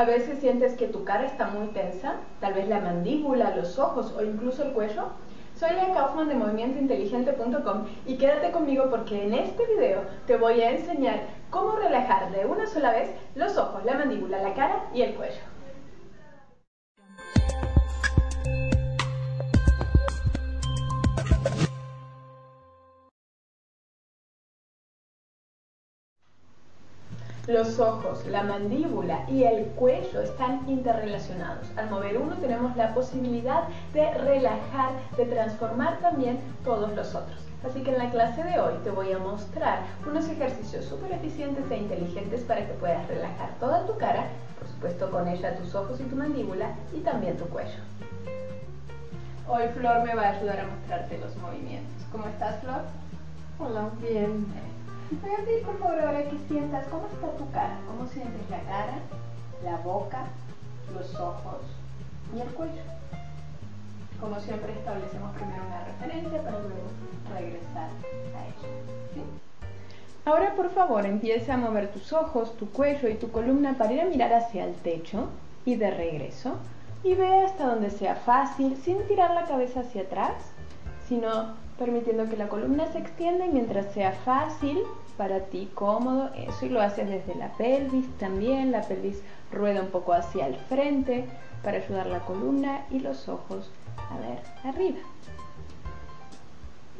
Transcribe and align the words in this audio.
A 0.00 0.04
veces 0.04 0.38
sientes 0.38 0.72
que 0.76 0.86
tu 0.86 1.04
cara 1.04 1.26
está 1.26 1.48
muy 1.48 1.66
tensa, 1.74 2.14
tal 2.40 2.54
vez 2.54 2.66
la 2.68 2.80
mandíbula, 2.80 3.54
los 3.54 3.78
ojos 3.78 4.14
o 4.16 4.24
incluso 4.24 4.62
el 4.62 4.72
cuello. 4.72 5.08
Soy 5.54 5.72
Lea 5.72 5.92
Kaufman 5.92 6.26
de 6.26 6.36
movimientointeligente.com 6.36 7.84
y 8.06 8.16
quédate 8.16 8.50
conmigo 8.50 8.86
porque 8.88 9.22
en 9.26 9.34
este 9.34 9.66
video 9.66 10.00
te 10.26 10.38
voy 10.38 10.62
a 10.62 10.70
enseñar 10.70 11.20
cómo 11.50 11.72
relajar 11.72 12.32
de 12.32 12.46
una 12.46 12.66
sola 12.66 12.92
vez 12.92 13.10
los 13.34 13.58
ojos, 13.58 13.84
la 13.84 13.98
mandíbula, 13.98 14.42
la 14.42 14.54
cara 14.54 14.86
y 14.94 15.02
el 15.02 15.16
cuello. 15.16 15.42
Los 27.50 27.80
ojos, 27.80 28.24
la 28.26 28.44
mandíbula 28.44 29.24
y 29.28 29.42
el 29.42 29.64
cuello 29.70 30.20
están 30.22 30.68
interrelacionados. 30.68 31.66
Al 31.76 31.90
mover 31.90 32.16
uno 32.16 32.36
tenemos 32.36 32.76
la 32.76 32.94
posibilidad 32.94 33.64
de 33.92 34.08
relajar, 34.14 34.92
de 35.16 35.24
transformar 35.24 35.98
también 35.98 36.38
todos 36.62 36.94
los 36.94 37.12
otros. 37.12 37.40
Así 37.68 37.82
que 37.82 37.90
en 37.90 37.98
la 37.98 38.08
clase 38.10 38.44
de 38.44 38.60
hoy 38.60 38.74
te 38.84 38.90
voy 38.92 39.10
a 39.10 39.18
mostrar 39.18 39.80
unos 40.08 40.28
ejercicios 40.28 40.84
súper 40.84 41.10
eficientes 41.10 41.68
e 41.68 41.76
inteligentes 41.76 42.42
para 42.42 42.64
que 42.64 42.72
puedas 42.74 43.04
relajar 43.08 43.50
toda 43.58 43.84
tu 43.84 43.98
cara, 43.98 44.26
por 44.56 44.68
supuesto 44.68 45.10
con 45.10 45.26
ella 45.26 45.56
tus 45.56 45.74
ojos 45.74 45.98
y 45.98 46.04
tu 46.04 46.14
mandíbula 46.14 46.70
y 46.96 47.00
también 47.00 47.36
tu 47.36 47.46
cuello. 47.46 47.80
Hoy 49.48 49.64
Flor 49.74 50.04
me 50.04 50.14
va 50.14 50.22
a 50.22 50.36
ayudar 50.36 50.60
a 50.60 50.66
mostrarte 50.68 51.18
los 51.18 51.36
movimientos. 51.38 52.06
¿Cómo 52.12 52.26
estás 52.28 52.60
Flor? 52.60 52.82
Hola, 53.58 53.88
bien. 54.00 54.46
Voy 55.10 55.34
a 55.34 55.44
pedir 55.44 55.62
por 55.64 55.76
favor 55.80 55.98
ahora 55.98 56.22
que 56.22 56.38
sientas 56.46 56.86
cómo 56.86 57.06
está 57.08 57.36
tu 57.36 57.50
cara, 57.50 57.76
cómo 57.88 58.06
sientes 58.06 58.48
la 58.48 58.60
cara, 58.60 58.98
la 59.64 59.76
boca, 59.78 60.26
los 60.94 61.14
ojos 61.16 61.62
y 62.34 62.40
el 62.40 62.46
cuello. 62.50 62.82
Como 64.20 64.38
siempre 64.38 64.72
establecemos 64.72 65.34
primero 65.34 65.62
una 65.66 65.84
referencia 65.84 66.42
para 66.42 66.60
luego 66.60 66.90
regresar 67.34 67.90
a 68.36 68.46
ella. 68.46 69.24
Ahora 70.24 70.54
por 70.54 70.70
favor 70.70 71.04
empieza 71.04 71.54
a 71.54 71.56
mover 71.56 71.90
tus 71.90 72.12
ojos, 72.12 72.56
tu 72.56 72.70
cuello 72.70 73.08
y 73.08 73.14
tu 73.14 73.32
columna 73.32 73.76
para 73.76 73.92
ir 73.92 74.02
a 74.02 74.04
mirar 74.04 74.32
hacia 74.32 74.64
el 74.64 74.74
techo 74.74 75.28
y 75.64 75.74
de 75.74 75.90
regreso 75.90 76.54
y 77.02 77.14
ve 77.14 77.44
hasta 77.44 77.66
donde 77.66 77.90
sea 77.90 78.14
fácil 78.14 78.76
sin 78.76 79.04
tirar 79.08 79.32
la 79.32 79.44
cabeza 79.44 79.80
hacia 79.80 80.02
atrás, 80.02 80.34
sino 81.10 81.54
permitiendo 81.76 82.28
que 82.28 82.36
la 82.36 82.48
columna 82.48 82.86
se 82.92 82.98
extienda 82.98 83.44
mientras 83.46 83.92
sea 83.92 84.12
fácil 84.12 84.78
para 85.16 85.40
ti, 85.40 85.68
cómodo, 85.74 86.30
eso 86.36 86.66
y 86.66 86.68
lo 86.68 86.80
haces 86.80 87.10
desde 87.10 87.34
la 87.34 87.52
pelvis 87.54 88.06
también, 88.18 88.70
la 88.70 88.82
pelvis 88.82 89.20
rueda 89.50 89.82
un 89.82 89.88
poco 89.88 90.12
hacia 90.12 90.46
el 90.46 90.54
frente 90.54 91.24
para 91.64 91.78
ayudar 91.78 92.06
la 92.06 92.20
columna 92.20 92.86
y 92.92 93.00
los 93.00 93.28
ojos 93.28 93.68
a 94.08 94.18
ver 94.18 94.38
arriba. 94.64 95.00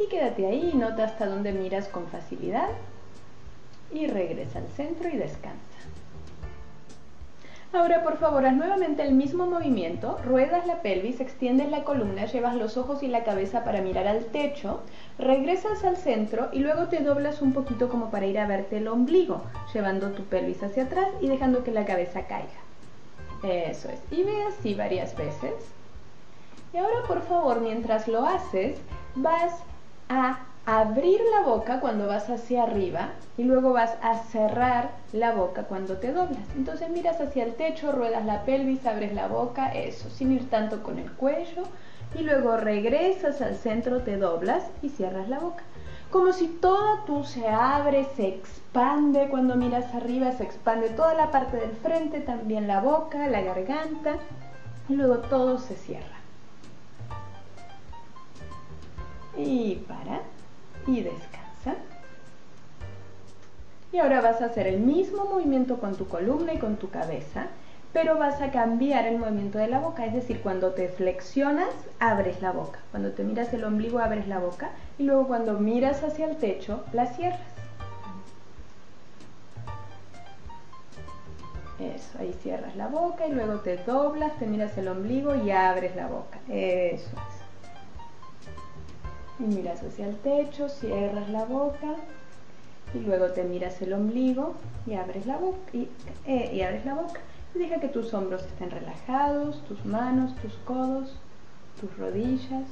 Y 0.01 0.09
quédate 0.09 0.45
ahí, 0.45 0.73
nota 0.75 1.05
hasta 1.05 1.27
dónde 1.27 1.53
miras 1.53 1.87
con 1.87 2.09
facilidad 2.09 2.69
y 3.93 4.09
regresa 4.09 4.59
al 4.59 4.67
centro 4.69 5.09
y 5.09 5.19
descansa. 5.19 5.79
Ahora 7.73 8.03
por 8.03 8.19
favor 8.19 8.45
haz 8.47 8.57
nuevamente 8.57 9.03
el 9.03 9.15
mismo 9.15 9.47
movimiento, 9.47 10.19
ruedas 10.25 10.67
la 10.67 10.83
pelvis, 10.83 11.21
extiendes 11.21 11.71
la 11.71 11.85
columna, 11.85 12.27
llevas 12.27 12.57
los 12.57 12.77
ojos 12.77 13.05
y 13.05 13.07
la 13.07 13.23
cabeza 13.23 13.63
para 13.63 13.81
mirar 13.81 14.09
al 14.09 14.25
techo, 14.25 14.81
regresas 15.19 15.85
al 15.85 15.97
centro 15.97 16.49
y 16.51 16.59
luego 16.59 16.89
te 16.89 16.99
doblas 16.99 17.41
un 17.41 17.53
poquito 17.53 17.89
como 17.89 18.11
para 18.11 18.27
ir 18.27 18.41
a 18.41 18.47
verte 18.49 18.79
el 18.79 18.89
ombligo, 18.89 19.45
llevando 19.73 20.11
tu 20.11 20.25
pelvis 20.25 20.61
hacia 20.65 20.83
atrás 20.85 21.07
y 21.21 21.29
dejando 21.29 21.63
que 21.63 21.71
la 21.71 21.85
cabeza 21.85 22.27
caiga. 22.27 22.49
Eso 23.45 23.89
es, 23.89 24.01
y 24.11 24.25
ve 24.25 24.43
así 24.49 24.75
varias 24.75 25.17
veces. 25.17 25.55
Y 26.73 26.77
ahora 26.77 27.07
por 27.07 27.23
favor 27.23 27.61
mientras 27.61 28.09
lo 28.09 28.27
haces 28.27 28.79
vas 29.15 29.63
a 30.09 30.41
abrir 30.79 31.21
la 31.33 31.43
boca 31.43 31.81
cuando 31.81 32.07
vas 32.07 32.31
hacia 32.31 32.63
arriba 32.63 33.09
y 33.37 33.43
luego 33.43 33.73
vas 33.73 33.97
a 34.03 34.19
cerrar 34.19 34.91
la 35.13 35.33
boca 35.33 35.65
cuando 35.65 35.97
te 35.97 36.13
doblas. 36.13 36.45
Entonces 36.57 36.89
miras 36.91 37.21
hacia 37.21 37.45
el 37.45 37.55
techo, 37.55 37.91
ruedas 37.91 38.25
la 38.25 38.45
pelvis, 38.45 38.87
abres 38.87 39.13
la 39.13 39.27
boca, 39.27 39.75
eso, 39.75 40.09
sin 40.11 40.31
ir 40.31 40.49
tanto 40.49 40.85
con 40.85 41.01
el 41.01 41.11
cuello 41.11 41.65
y 42.15 42.23
luego 42.23 42.57
regresas 42.57 43.41
al 43.41 43.57
centro, 43.57 44.03
te 44.03 44.17
doblas 44.17 44.63
y 44.81 44.91
cierras 44.91 45.29
la 45.29 45.41
boca. 45.41 45.65
Como 46.13 46.33
si 46.33 46.47
toda 46.47 47.05
tú 47.05 47.25
se 47.25 47.49
abre, 47.49 48.07
se 48.17 48.29
expande 48.29 49.29
cuando 49.29 49.57
miras 49.57 49.93
arriba, 49.93 50.31
se 50.31 50.45
expande 50.45 50.91
toda 50.91 51.15
la 51.15 51.33
parte 51.33 51.57
del 51.57 51.73
frente, 51.73 52.21
también 52.21 52.69
la 52.69 52.81
boca, 52.81 53.27
la 53.27 53.41
garganta 53.41 54.19
y 54.89 54.95
luego 54.95 55.19
todo 55.19 55.59
se 55.59 55.75
cierra. 55.75 56.21
Y 59.37 59.77
para 59.89 60.21
y 60.87 61.03
descansa. 61.03 61.75
Y 63.93 63.99
ahora 63.99 64.21
vas 64.21 64.41
a 64.41 64.47
hacer 64.47 64.67
el 64.67 64.81
mismo 64.81 65.25
movimiento 65.25 65.79
con 65.79 65.97
tu 65.97 66.07
columna 66.07 66.55
y 66.55 66.59
con 66.59 66.77
tu 66.77 66.91
cabeza, 66.91 67.47
pero 67.93 68.19
vas 68.19 68.41
a 68.41 68.53
cambiar 68.53 69.07
el 69.07 69.19
movimiento 69.19 69.59
de 69.59 69.67
la 69.67 69.81
boca, 69.81 70.07
es 70.07 70.15
decir, 70.15 70.41
cuando 70.43 70.73
te 70.73 70.89
flexionas, 70.89 71.71
abres 71.99 72.41
la 72.41 72.53
boca, 72.53 72.79
cuando 72.93 73.11
te 73.11 73.25
miras 73.25 73.53
el 73.53 73.65
ombligo, 73.65 73.99
abres 73.99 74.29
la 74.29 74.39
boca, 74.39 74.71
y 74.97 75.03
luego 75.03 75.27
cuando 75.27 75.55
miras 75.59 76.05
hacia 76.05 76.27
el 76.27 76.37
techo, 76.37 76.85
la 76.93 77.07
cierras. 77.07 77.41
Eso, 81.81 82.19
ahí 82.19 82.33
cierras 82.43 82.77
la 82.77 82.89
boca 82.89 83.27
y 83.27 83.33
luego 83.33 83.61
te 83.61 83.79
doblas, 83.79 84.39
te 84.39 84.47
miras 84.47 84.77
el 84.77 84.87
ombligo 84.87 85.35
y 85.35 85.51
abres 85.51 85.97
la 85.97 86.07
boca. 86.07 86.39
Eso 86.49 87.11
es 87.11 87.40
y 89.41 89.45
miras 89.45 89.83
hacia 89.83 90.07
el 90.07 90.17
techo, 90.19 90.69
cierras 90.69 91.29
la 91.31 91.45
boca 91.45 91.97
y 92.95 92.99
luego 92.99 93.27
te 93.29 93.45
miras 93.45 93.81
el 93.83 93.93
ombligo 93.93 94.55
y 94.87 94.95
abres 94.95 95.27
la 95.27 95.39
boca 95.39 95.59
y, 95.73 95.89
eh, 96.27 96.65
abres 96.65 96.85
la 96.85 96.95
boca 96.95 97.21
y 97.55 97.59
deja 97.59 97.81
que 97.81 97.89
tus 97.89 98.13
hombros 98.13 98.43
estén 98.43 98.71
relajados, 98.71 99.63
tus 99.65 99.85
manos, 99.85 100.35
tus 100.37 100.53
codos, 100.65 101.17
tus 101.81 101.97
rodillas 101.97 102.69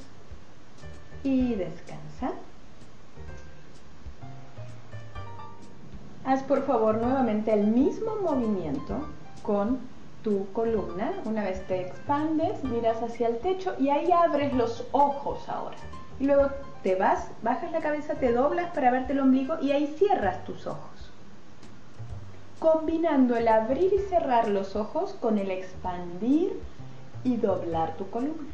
y 1.23 1.55
descansa. 1.55 2.33
Haz 6.25 6.43
por 6.43 6.63
favor 6.65 6.95
nuevamente 6.97 7.51
el 7.51 7.65
mismo 7.67 8.17
movimiento 8.17 8.99
con 9.41 9.79
tu 10.23 10.51
columna. 10.51 11.13
Una 11.25 11.43
vez 11.43 11.65
te 11.67 11.81
expandes, 11.87 12.63
miras 12.63 13.01
hacia 13.01 13.29
el 13.29 13.39
techo 13.39 13.73
y 13.79 13.89
ahí 13.89 14.11
abres 14.11 14.53
los 14.53 14.85
ojos 14.91 15.47
ahora 15.49 15.77
y 16.19 16.25
luego 16.25 16.49
te 16.83 16.95
vas, 16.95 17.29
bajas 17.41 17.71
la 17.71 17.81
cabeza, 17.81 18.15
te 18.15 18.31
doblas 18.31 18.71
para 18.73 18.91
verte 18.91 19.13
el 19.13 19.19
ombligo 19.19 19.57
y 19.61 19.71
ahí 19.71 19.87
cierras 19.97 20.43
tus 20.43 20.67
ojos. 20.67 21.11
Combinando 22.59 23.37
el 23.37 23.47
abrir 23.47 23.93
y 23.93 23.99
cerrar 23.99 24.49
los 24.49 24.75
ojos 24.75 25.13
con 25.19 25.37
el 25.37 25.49
expandir 25.49 26.59
y 27.23 27.37
doblar 27.37 27.95
tu 27.95 28.09
columna. 28.09 28.49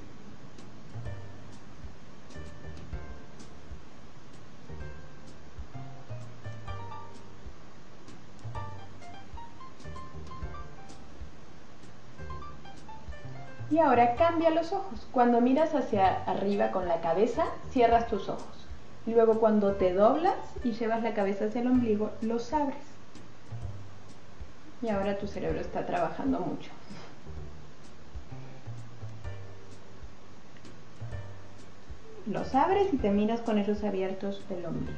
Y 13.72 13.80
ahora 13.80 14.16
cambia 14.16 14.52
los 14.52 14.72
ojos. 14.74 15.08
Cuando 15.12 15.42
miras 15.42 15.74
hacia 15.74 16.24
arriba 16.24 16.72
con 16.72 16.88
la 16.88 17.02
cabeza, 17.02 17.46
cierras 17.72 18.08
tus 18.08 18.30
ojos. 18.30 18.68
Luego 19.08 19.40
cuando 19.40 19.74
te 19.74 19.94
doblas 19.94 20.36
y 20.64 20.72
llevas 20.72 21.04
la 21.04 21.14
cabeza 21.14 21.46
hacia 21.46 21.62
el 21.62 21.68
ombligo, 21.68 22.12
los 22.22 22.54
abres. 22.54 22.78
Y 24.82 24.90
ahora 24.90 25.18
tu 25.18 25.28
cerebro 25.28 25.60
está 25.60 25.86
trabajando 25.86 26.40
mucho. 26.40 26.70
Los 32.28 32.56
abres 32.56 32.92
y 32.92 32.98
te 32.98 33.12
miras 33.12 33.42
con 33.42 33.60
ellos 33.60 33.84
abiertos 33.84 34.42
del 34.50 34.66
ombligo. 34.66 34.98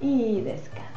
Y 0.00 0.40
descansa. 0.42 0.95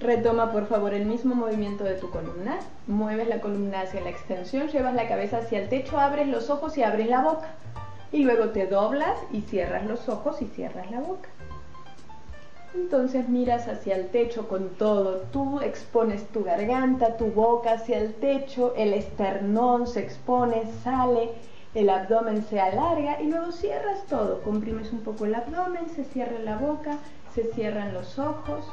Retoma 0.00 0.50
por 0.50 0.66
favor 0.66 0.94
el 0.94 1.04
mismo 1.04 1.34
movimiento 1.34 1.84
de 1.84 1.94
tu 1.94 2.08
columna. 2.08 2.58
Mueves 2.86 3.28
la 3.28 3.42
columna 3.42 3.82
hacia 3.82 4.00
la 4.00 4.08
extensión, 4.08 4.68
llevas 4.68 4.94
la 4.94 5.06
cabeza 5.06 5.38
hacia 5.38 5.60
el 5.60 5.68
techo, 5.68 6.00
abres 6.00 6.26
los 6.26 6.48
ojos 6.48 6.78
y 6.78 6.82
abres 6.82 7.10
la 7.10 7.20
boca. 7.20 7.48
Y 8.10 8.24
luego 8.24 8.48
te 8.48 8.66
doblas 8.66 9.18
y 9.30 9.42
cierras 9.42 9.84
los 9.84 10.08
ojos 10.08 10.40
y 10.40 10.46
cierras 10.46 10.90
la 10.90 11.00
boca. 11.00 11.28
Entonces 12.74 13.28
miras 13.28 13.68
hacia 13.68 13.94
el 13.94 14.08
techo 14.08 14.48
con 14.48 14.70
todo. 14.70 15.22
Tú 15.32 15.60
expones 15.60 16.26
tu 16.28 16.44
garganta, 16.44 17.18
tu 17.18 17.26
boca 17.26 17.72
hacia 17.72 17.98
el 17.98 18.14
techo, 18.14 18.74
el 18.76 18.94
esternón 18.94 19.86
se 19.86 20.00
expone, 20.00 20.62
sale, 20.82 21.32
el 21.74 21.90
abdomen 21.90 22.42
se 22.42 22.58
alarga 22.58 23.20
y 23.20 23.26
luego 23.26 23.52
cierras 23.52 24.06
todo. 24.08 24.40
Comprimes 24.40 24.92
un 24.92 25.00
poco 25.00 25.26
el 25.26 25.34
abdomen, 25.34 25.90
se 25.94 26.04
cierra 26.04 26.38
la 26.38 26.56
boca, 26.56 26.96
se 27.34 27.44
cierran 27.52 27.92
los 27.92 28.18
ojos. 28.18 28.64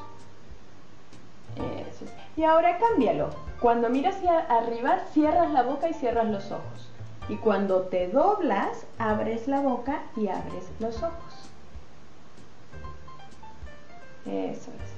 Y 2.35 2.43
ahora 2.43 2.77
cámbialo. 2.77 3.29
Cuando 3.59 3.89
miras 3.89 4.15
hacia 4.17 4.39
arriba, 4.39 4.99
cierras 5.13 5.51
la 5.51 5.63
boca 5.63 5.89
y 5.89 5.93
cierras 5.93 6.27
los 6.27 6.51
ojos. 6.51 6.89
Y 7.29 7.35
cuando 7.37 7.81
te 7.83 8.07
doblas, 8.07 8.85
abres 8.99 9.47
la 9.47 9.59
boca 9.59 10.03
y 10.15 10.27
abres 10.27 10.69
los 10.79 11.01
ojos. 11.01 11.49
Eso 14.25 14.71
es. 14.71 14.97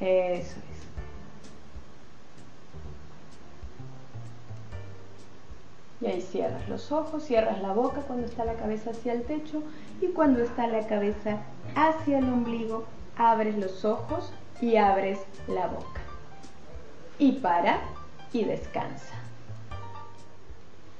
Eso 0.00 0.56
es. 0.56 0.70
Y 6.00 6.06
ahí 6.06 6.22
cierras 6.22 6.66
los 6.68 6.90
ojos, 6.90 7.24
cierras 7.24 7.60
la 7.60 7.74
boca 7.74 8.00
cuando 8.00 8.26
está 8.26 8.46
la 8.46 8.54
cabeza 8.54 8.90
hacia 8.90 9.12
el 9.12 9.24
techo 9.24 9.62
y 10.00 10.06
cuando 10.08 10.42
está 10.42 10.66
la 10.66 10.86
cabeza 10.86 11.42
hacia 11.74 12.18
el 12.18 12.24
ombligo, 12.24 12.84
abres 13.20 13.54
los 13.58 13.84
ojos 13.84 14.32
y 14.62 14.76
abres 14.76 15.18
la 15.46 15.66
boca. 15.66 16.00
Y 17.18 17.32
para 17.32 17.80
y 18.32 18.44
descansa. 18.44 19.14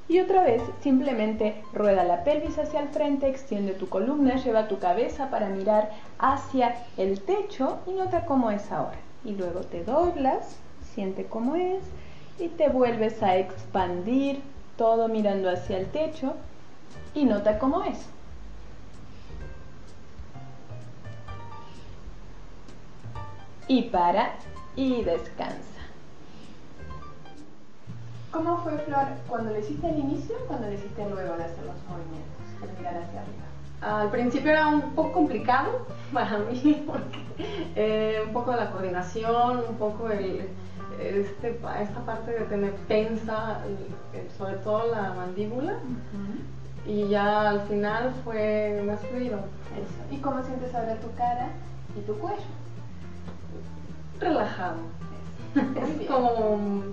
Y 0.06 0.20
otra 0.20 0.42
vez, 0.42 0.60
simplemente 0.82 1.62
rueda 1.72 2.04
la 2.04 2.24
pelvis 2.24 2.58
hacia 2.58 2.80
el 2.80 2.88
frente, 2.88 3.28
extiende 3.28 3.72
tu 3.72 3.88
columna, 3.88 4.36
lleva 4.36 4.68
tu 4.68 4.78
cabeza 4.78 5.30
para 5.30 5.48
mirar 5.48 5.92
hacia 6.18 6.74
el 6.98 7.20
techo 7.20 7.78
y 7.86 7.92
nota 7.92 8.26
cómo 8.26 8.50
es 8.50 8.70
ahora. 8.70 8.98
Y 9.24 9.32
luego 9.32 9.60
te 9.60 9.82
doblas, 9.84 10.56
siente 10.94 11.24
cómo 11.24 11.54
es 11.54 11.82
y 12.38 12.48
te 12.48 12.68
vuelves 12.68 13.22
a 13.22 13.36
expandir 13.36 14.42
todo 14.76 15.08
mirando 15.08 15.48
hacia 15.48 15.78
el 15.78 15.86
techo 15.86 16.34
y 17.14 17.24
nota 17.24 17.58
cómo 17.58 17.82
es. 17.84 18.08
Y 23.70 23.82
para 23.82 24.32
y 24.74 25.04
descansa. 25.04 25.80
¿Cómo 28.32 28.58
fue, 28.64 28.76
Flor, 28.78 29.06
cuando 29.28 29.52
lo 29.52 29.60
hiciste 29.60 29.86
al 29.86 29.96
inicio 29.96 30.34
o 30.42 30.48
cuando 30.48 30.66
lo 30.66 30.72
hiciste 30.72 31.08
luego 31.08 31.36
de 31.36 31.44
hacer 31.44 31.64
los 31.64 31.76
movimientos, 31.88 32.42
al 32.60 32.76
mirar 32.76 32.96
hacia 32.96 33.20
arriba? 33.20 34.00
Al 34.00 34.10
principio 34.10 34.50
era 34.50 34.66
un 34.66 34.90
poco 34.96 35.12
complicado 35.12 35.86
para 36.12 36.38
mí, 36.38 36.82
porque 36.84 37.20
eh, 37.76 38.24
un 38.26 38.32
poco 38.32 38.50
de 38.50 38.56
la 38.56 38.72
coordinación, 38.72 39.62
un 39.68 39.76
poco 39.76 40.10
el, 40.10 40.48
este, 41.00 41.50
esta 41.80 42.00
parte 42.04 42.32
de 42.32 42.40
tener 42.46 42.72
tensa, 42.88 43.60
sobre 44.36 44.54
todo 44.64 44.92
la 44.92 45.12
mandíbula, 45.12 45.74
y 46.88 47.06
ya 47.06 47.50
al 47.50 47.60
final 47.68 48.14
fue 48.24 48.82
más 48.84 48.98
fluido. 49.02 49.38
Eso. 49.76 50.12
¿Y 50.12 50.16
cómo 50.16 50.42
sientes 50.42 50.74
ahora 50.74 50.96
tu 50.96 51.14
cara 51.14 51.50
y 51.96 52.00
tu 52.00 52.18
cuello? 52.18 52.42
Relajado. 54.20 54.76
Es 55.54 56.06
como 56.08 56.84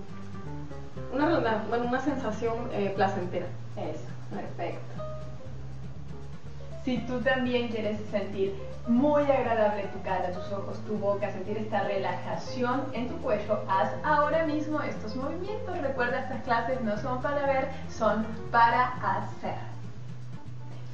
una, 1.13 1.63
bueno, 1.69 1.85
una 1.85 1.99
sensación 1.99 2.55
eh, 2.71 2.93
placentera. 2.95 3.47
Eso, 3.75 4.07
perfecto. 4.33 5.03
Si 6.83 6.99
tú 6.99 7.19
también 7.19 7.67
quieres 7.67 7.99
sentir 8.09 8.55
muy 8.87 9.23
agradable 9.23 9.83
tu 9.93 10.01
cara, 10.01 10.31
tus 10.31 10.49
ojos, 10.53 10.79
tu 10.87 10.97
boca, 10.97 11.29
sentir 11.31 11.57
esta 11.57 11.83
relajación 11.83 12.85
en 12.93 13.09
tu 13.09 13.17
cuello, 13.17 13.59
haz 13.67 13.89
ahora 14.03 14.45
mismo 14.45 14.81
estos 14.81 15.15
movimientos. 15.17 15.77
Recuerda, 15.81 16.21
estas 16.21 16.43
clases 16.43 16.79
no 16.81 16.97
son 16.97 17.21
para 17.21 17.45
ver, 17.45 17.67
son 17.89 18.25
para 18.51 18.93
hacer. 19.03 19.66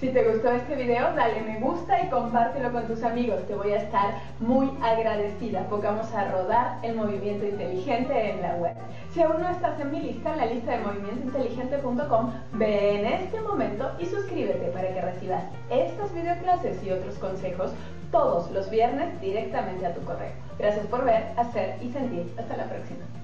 Si 0.04 0.10
te 0.10 0.30
gustó 0.30 0.52
este 0.52 0.76
video, 0.76 1.16
dale 1.16 1.40
me 1.44 1.62
gusta 1.62 2.02
y 2.04 2.10
compártelo 2.10 2.74
con 2.74 2.86
tus 2.88 3.04
amigos. 3.04 3.48
Te 3.48 3.56
voy 3.56 3.72
a 3.72 3.78
estar 3.78 4.16
muy 4.42 4.70
agradecida 4.82 5.66
porque 5.70 5.88
vamos 5.88 6.14
a 6.14 6.30
rodar 6.30 6.80
el 6.84 6.96
movimiento 6.96 7.46
inteligente 7.46 8.32
en 8.32 8.42
la 8.42 8.56
web. 8.56 8.76
Si 9.12 9.22
aún 9.22 9.42
no 9.42 9.48
estás 9.48 9.80
en 9.80 9.92
mi 9.92 10.02
lista, 10.02 10.34
en 10.34 10.40
la 10.40 10.46
lista 10.48 10.74
de 10.74 10.80
movimientointeligente.com, 10.80 12.34
ve 12.52 13.00
en 13.00 13.06
este 13.06 13.40
momento 13.40 13.92
y 13.98 14.06
suscríbete 14.06 14.72
para 14.72 14.94
que 14.94 15.00
recibas 15.00 15.46
estas 15.70 16.14
videoclases 16.14 16.84
y 16.84 16.92
otros 16.92 17.16
consejos 17.20 17.72
todos 18.12 18.52
los 18.52 18.70
viernes 18.70 19.22
directamente 19.22 19.86
a 19.86 19.94
tu 19.94 20.02
correo. 20.02 20.34
Gracias 20.60 20.86
por 20.88 21.06
ver, 21.06 21.28
hacer 21.38 21.78
y 21.82 21.90
sentir. 21.94 22.30
Hasta 22.38 22.58
la 22.58 22.66
próxima. 22.66 23.23